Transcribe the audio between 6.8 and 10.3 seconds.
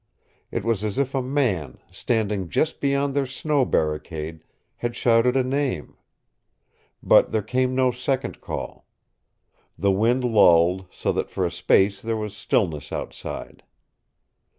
But there came no second call. The wind